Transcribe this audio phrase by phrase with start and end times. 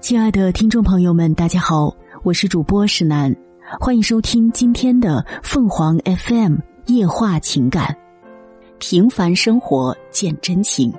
[0.00, 1.92] 亲爱的听众朋友们，大家好，
[2.22, 3.34] 我是主播石楠，
[3.80, 7.94] 欢迎收听今天的凤凰 FM 夜话情感。
[8.78, 10.94] 平凡生活见真情。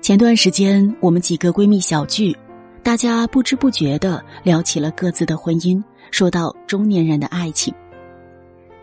[0.00, 2.34] 前段时间，我们几个闺蜜小聚，
[2.82, 5.80] 大家不知不觉的聊起了各自的婚姻，
[6.10, 7.72] 说到中年人的爱情。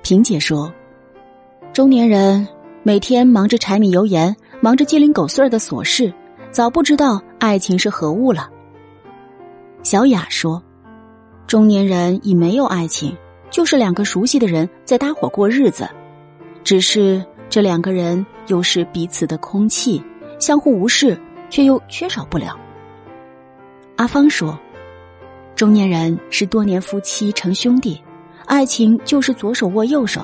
[0.03, 0.71] 萍姐说
[1.73, 2.47] ：“中年人
[2.83, 6.13] 每天忙着柴米油盐，忙着鸡零狗碎的琐事。”
[6.55, 8.49] 早不知道爱情是何物了。
[9.83, 10.63] 小雅说
[11.45, 13.13] ：“中年人已没有爱情，
[13.51, 15.85] 就是两个熟悉的人在搭伙过日子，
[16.63, 20.01] 只是这两个人又是彼此的空气，
[20.39, 22.57] 相互无视，却又缺少不了。”
[23.97, 24.57] 阿芳说
[25.57, 28.01] ：“中年人是多年夫妻成兄弟，
[28.45, 30.21] 爱情就是左手握右手，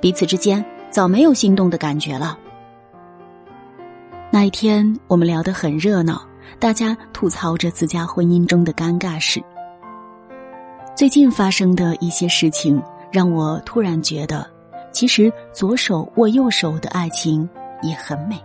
[0.00, 2.36] 彼此之间早没有心动的感觉了。”
[4.38, 6.22] 那一天，我们聊得很热闹，
[6.60, 9.42] 大家吐槽着自家婚姻中的尴尬事。
[10.94, 12.80] 最近发生的一些事情，
[13.10, 14.48] 让我突然觉得，
[14.92, 17.50] 其实左手握右手的爱情
[17.82, 18.40] 也很美。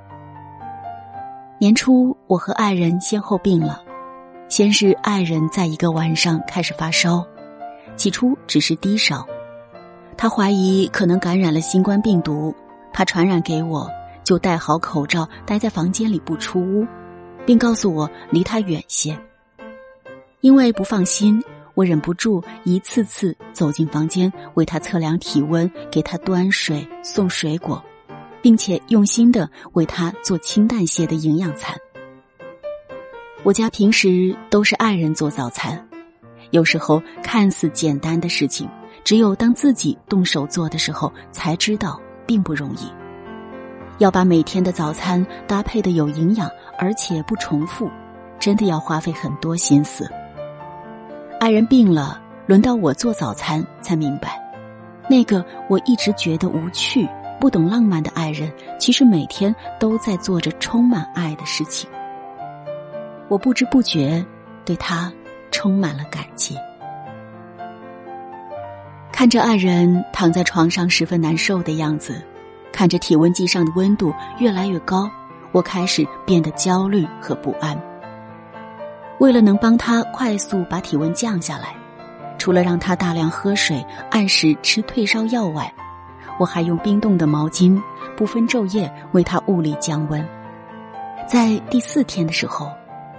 [1.60, 3.80] 年初，我和爱人先后病了，
[4.50, 7.24] 先是爱人在一个晚上开始发烧，
[7.96, 9.24] 起初只是低烧，
[10.18, 12.52] 他怀疑可能感染了新冠病毒，
[12.92, 13.88] 怕传染给我。
[14.24, 16.88] 就戴好口罩，待在房间里不出屋，
[17.46, 19.18] 并告诉我离他远些。
[20.42, 21.42] 因为不放心，
[21.74, 27.84] 我忍不住一次次走进房间，为他测量体温，给他端水、送水果，
[28.42, 31.78] 并且用心的为他做清淡些的营养餐。
[33.44, 35.88] 我家平时都是爱人做早餐，
[36.52, 38.70] 有时候看似简单的事情，
[39.04, 43.03] 只有当自己动手做的时候，才知道并不容易。
[44.00, 47.90] 要把每天的早餐搭配的有营养，而且不重复，
[48.40, 50.10] 真的要花费很多心思。
[51.40, 54.42] 爱人病了，轮到我做早餐，才明白，
[55.10, 57.08] 那个我一直觉得无趣、
[57.40, 61.90] 不懂浪漫的爱人，其实每天都在做着充满爱的事情。
[63.30, 64.26] 我不知不觉
[64.66, 65.12] 对他
[65.52, 66.58] 充满了感激。
[69.12, 72.22] 看着爱人躺在床上十分难受的样子。
[72.74, 75.10] 看着体温计上的温度越来越高，
[75.54, 77.80] 我开始变得焦虑和不安。
[79.20, 81.76] 为了能帮他快速把体温降下来，
[82.38, 85.72] 除了让他大量喝水、按时吃退烧药外，
[86.40, 87.80] 我还用冰冻的毛巾
[88.18, 90.28] 不分昼夜为他物理降温。
[91.28, 92.70] 在第四天的时候，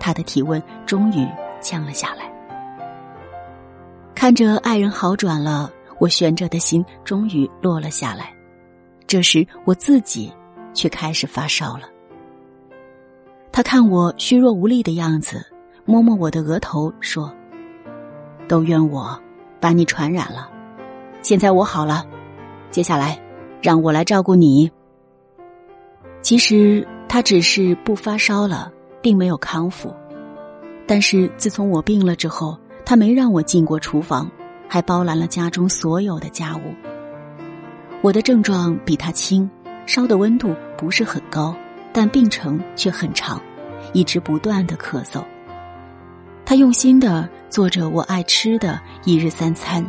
[0.00, 1.26] 他的体温终于
[1.60, 2.31] 降了下来。
[4.14, 8.31] 看着爱人好转了，我悬着的心终于落了下来。
[9.14, 10.32] 这时，我自己
[10.72, 11.82] 却开始发烧了。
[13.52, 15.47] 他看我虚弱无力的样子，
[15.84, 17.32] 摸摸我的额头，说
[18.48, 19.16] ：“都怨我，
[19.60, 20.50] 把你传染了。
[21.22, 22.04] 现在我好了，
[22.72, 23.16] 接下来
[23.62, 24.69] 让我来照顾你。”
[26.20, 29.94] 其实他只是不发烧了，并没有康复。
[30.88, 34.28] 但是自从我病了之后，他没让我进过厨房，
[34.66, 36.75] 还包揽了家中所有的家务。
[38.04, 39.50] 我的症状比他轻，
[39.87, 41.56] 烧的温度不是很高，
[41.91, 43.41] 但病程却很长，
[43.94, 45.25] 一直不断的咳嗽。
[46.44, 49.82] 他用心的做着我爱吃的一日三餐，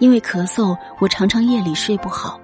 [0.00, 2.38] 因为咳嗽，我常常夜里睡不好。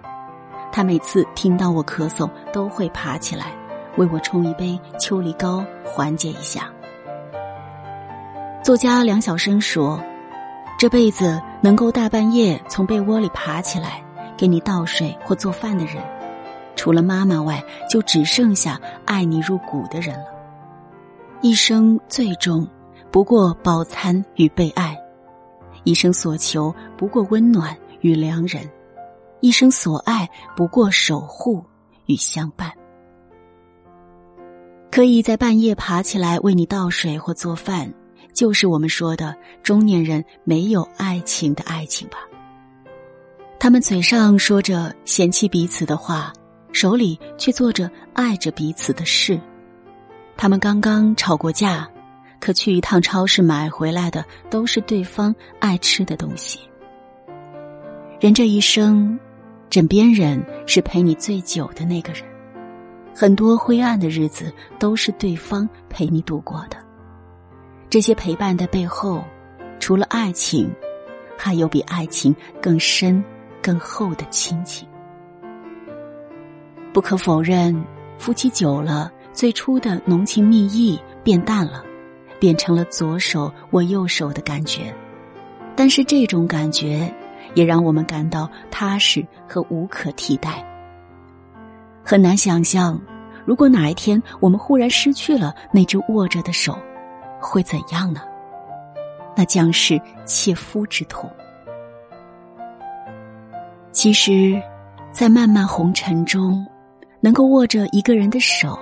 [0.72, 3.52] 他每次听到我咳嗽，都会爬起来
[3.98, 6.70] 为我冲一杯秋梨膏缓解一下。
[8.62, 10.02] 作家梁晓声说
[10.80, 14.02] ：“这辈子能够大半夜从被窝里爬起来。”
[14.36, 15.96] 给你倒水或做饭的人，
[16.76, 20.26] 除了妈妈外，就只剩下爱你入骨的人了。
[21.40, 22.66] 一生最终
[23.10, 24.98] 不过饱餐与被爱，
[25.84, 28.68] 一生所求不过温暖与良人，
[29.40, 31.64] 一生所爱不过守护
[32.06, 32.72] 与相伴。
[34.90, 37.92] 可以在半夜爬起来为你倒水或做饭，
[38.32, 42.18] 就是我们说的中年人没有爱情的爱情吧。
[43.64, 46.30] 他们嘴上说着嫌弃彼此的话，
[46.70, 49.40] 手里却做着爱着彼此的事。
[50.36, 51.88] 他们刚刚吵过架，
[52.38, 56.60] 可去一趟超市买回来的都是对方爱吃的东西。
[58.20, 59.18] 人这一生，
[59.70, 62.22] 枕边人是陪你最久的那个人，
[63.14, 66.76] 很多灰暗的日子都是对方陪你度过的。
[67.88, 69.24] 这些陪伴的背后，
[69.80, 70.70] 除了爱情，
[71.34, 73.24] 还有比爱情更深。
[73.64, 74.86] 更厚的亲情。
[76.92, 77.74] 不可否认，
[78.18, 81.82] 夫妻久了，最初的浓情蜜意变淡了，
[82.38, 84.94] 变成了左手握右手的感觉。
[85.74, 87.10] 但是这种感觉
[87.54, 90.62] 也让我们感到踏实和无可替代。
[92.04, 93.00] 很难想象，
[93.46, 96.78] 如果哪一天我们忽然失去了那只握着的手，
[97.40, 98.20] 会怎样呢？
[99.34, 101.28] 那将是切肤之痛。
[103.94, 104.60] 其实，
[105.12, 106.66] 在漫漫红尘中，
[107.20, 108.76] 能够握着一个人的手，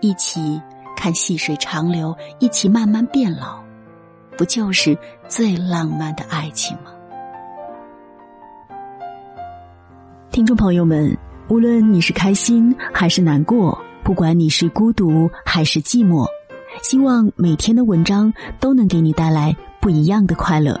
[0.00, 0.60] 一起
[0.96, 3.60] 看细水长流，一起慢慢变老。
[4.34, 4.96] 不就是
[5.28, 6.90] 最浪漫的爱情吗？
[10.30, 11.14] 听众朋友们，
[11.48, 16.26] 无论你是开心还是难过，不管你是孤独还是寂寞，
[16.82, 20.80] 希望每天的文章都能给你带来不一样的快乐。